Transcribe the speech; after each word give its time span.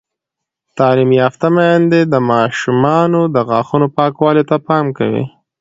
تعلیم 0.77 1.11
یافته 1.21 1.47
میندې 1.55 2.01
د 2.13 2.15
ماشومانو 2.31 3.21
د 3.35 3.37
غاښونو 3.49 3.87
پاکوالي 3.97 4.43
ته 4.49 4.55
پام 4.67 4.85
کوي. 4.97 5.23